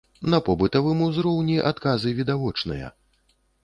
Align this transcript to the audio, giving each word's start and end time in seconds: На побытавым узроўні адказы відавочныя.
На 0.33 0.37
побытавым 0.47 1.05
узроўні 1.09 1.61
адказы 1.75 2.17
відавочныя. 2.25 2.87